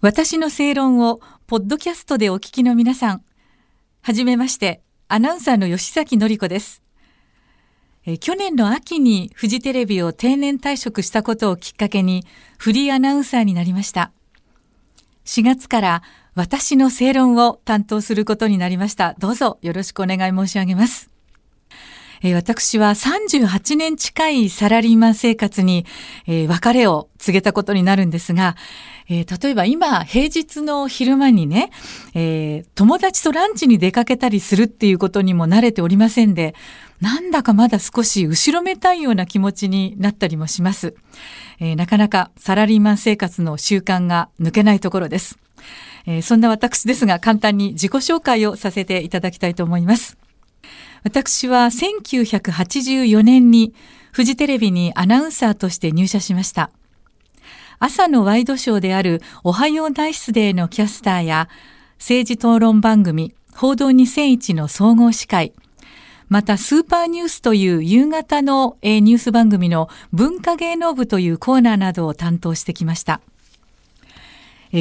[0.00, 3.22] 私の正論をポッドキャストでお聞きの皆さん、
[4.00, 6.82] はじめまして、アナウンサーの吉崎のり子です。
[8.06, 12.24] え去年の秋にフジテレビを定年退職したことをきっかけに
[12.56, 14.10] フリーアナウンサーになりました。
[15.26, 16.02] 4月から
[16.34, 19.14] 私の正論を担当することになりました。
[19.18, 21.10] どうぞよろしくお願い申し上げます。
[22.22, 25.86] 私は38年近いサラリーマン生活に、
[26.26, 28.56] 別れを告げたことになるんですが、
[29.08, 31.70] 例えば今、平日の昼間にね、
[32.74, 36.54] 友達とランチに出かけたりするっていうことにも慣れておりませんで、
[37.00, 40.94] なんだかまだ少し後ろめたいような気持ちになったりもします。
[41.58, 45.38] なかなかサラリーマン生活の習慣が抜けないところです。
[46.22, 50.18] そんな私ですが簡単に自己紹介をさせていただきたいと思います。
[51.04, 53.74] 私は1984年に
[54.12, 56.70] フジテレビにアナウンサーとして入社しました。
[57.78, 61.48] 朝のワイドショーであるおはようナイスデーのキャスターや
[61.98, 65.52] 政治討論番組報道2001の総合司会、
[66.28, 73.20] またスーパーニュースという夕方のニュース番組の文化芸能部というコーナーなどを担当してきました。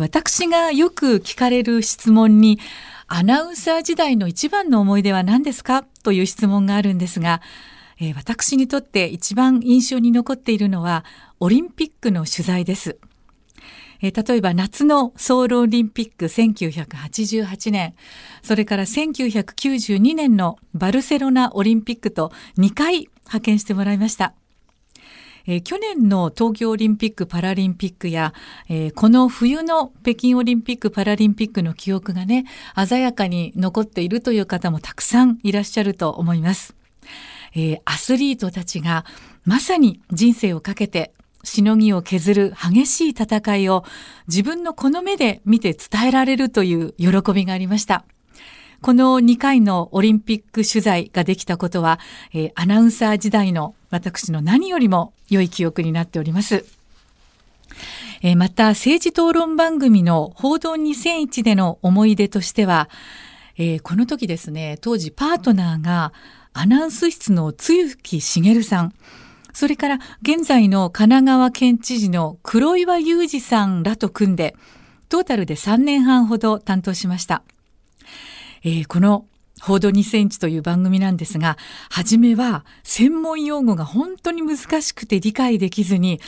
[0.00, 2.58] 私がよく聞かれる質問に
[3.06, 5.84] アナウンサー時代の一番の思い出は何ですか？
[6.02, 7.40] という質問があるんですが、
[8.00, 11.04] えー、私にとって一番印象に残っているのは
[11.40, 12.98] オリンピックの取材です。
[14.00, 17.94] えー、例えば夏のソウルオリンピック1988年、
[18.42, 24.34] それから1992年のバルセロナオリンピックと2回派遣してもらいました。
[25.46, 28.32] えー、去年の東京オリンピック・パラリンピックや、
[28.68, 32.44] えー、この冬の北京オリンピック・パラリンピックの記憶がね、
[32.88, 36.74] 鮮やかに残っているという方もたくさんいらっしゃると思います。
[37.54, 39.04] えー、アスリートたちが
[39.44, 41.12] まさに人生をかけて
[41.44, 43.84] しのぎを削る激しい戦いを
[44.26, 48.04] 自分のこの目で見て伝えられるという喜びがありました。
[48.84, 51.98] この2回のオリンピック取材ができたことは、
[52.34, 56.66] えー、アナウンサー時代の私の何よりも良い記憶になっております。
[58.20, 62.90] えー、また、政治討論番組の報道2001での思い出としては、
[63.56, 66.12] えー、この時ですね、当時パートナーが
[66.52, 68.92] アナウンス室の露木茂さん、
[69.54, 74.54] それから現在の神奈川県知事の黒岩祐二さんらと組んで、
[75.08, 77.44] トータルで3年半ほど担当しました。
[78.64, 79.26] えー、この
[79.60, 81.56] 報道2センチという番組なんですが、
[81.90, 86.20] 初めは専門用語が本当に難しくて理解できずに、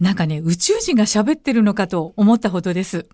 [0.00, 3.06] なんかね、宇宙人が喋ってるのかと思ったほどです。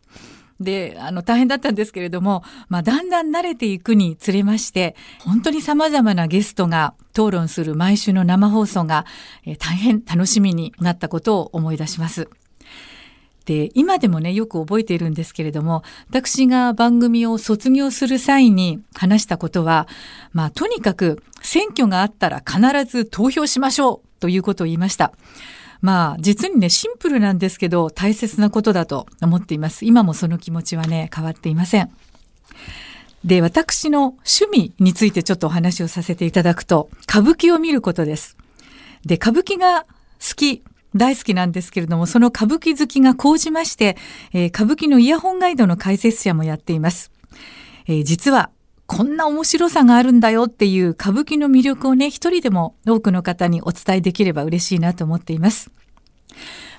[0.61, 9.07] で、あの、大変だったんですけれども、まあ、だんだん慣れていくにつれまして、本当に様々なゲストが討論する毎週の生放送が、
[9.45, 12.29] えー、大変楽しみになったことを思い出します。
[13.49, 19.89] で、今でもね、よく覚えているんですけれども、私が番組を卒業する際に話したことは、
[20.35, 25.15] まあ、とにかく選挙があったら必ず投票しましょうということを言いました。
[25.81, 29.87] まあ、実にね、シンプルなんですけど、大切なことだと思っています。
[29.87, 31.91] 今もその気持ちはね、変わっていません。
[33.25, 38.37] で、私の趣味についてちょっとお話をさせていただくと、歌舞伎を見ることです。
[39.07, 39.87] で、歌舞伎が
[40.21, 40.63] 好き
[40.99, 43.97] 大好きなんですけれども、その歌舞伎好きが高じまして、
[44.33, 47.11] えー、歌舞伎のイヤホンガイドの解説者もやっています。
[47.87, 48.51] えー、実は、
[48.87, 55.71] こんな面白さがあるんだよっていう歌舞伎の魅力をね、一人でも多くの方にお伝えできれば嬉しいなと思っています。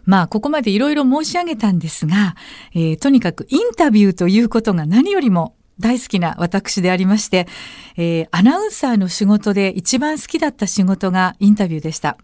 [0.06, 2.36] まあ、ここまでいろいろ申し上げたんですが、
[2.74, 7.48] えー、とにかくインタビューということが何よりも大好きな私でありまして、
[7.96, 12.18] えー、アナウンサーの仕事で一番好きだった仕事がインタビューでした。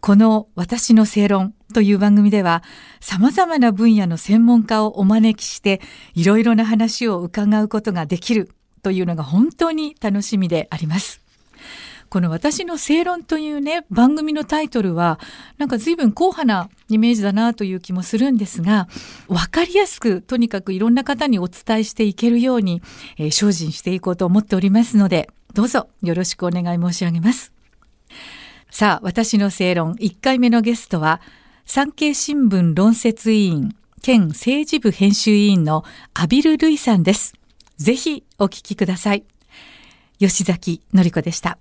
[0.00, 2.62] この私の正論という番組では
[3.00, 5.80] 様々な分野の専門家をお招きして
[6.14, 8.50] いろいろな話を伺うことができる
[8.82, 11.26] というのが本当に楽しみであります。
[12.08, 15.18] この私の正論というね、番組のタイトルは、
[15.58, 18.88] なんか随分硬派なイメージだなという気もするんですが、
[19.28, 22.80] わかりやすくとにかくいろんな方にお伝えしていけるように、
[23.18, 27.52] えー、精進していこうと思っておりますので、どうぞよろしくお願い申し上げます。
[28.70, 31.20] さあ、私の正論1回目のゲストは、
[31.64, 35.84] 産経新聞論説委員県政治部編集委員の
[36.14, 37.34] アビル・ルイさんです。
[37.76, 39.24] ぜひお聞きください。
[40.18, 41.58] 吉崎のりこでした。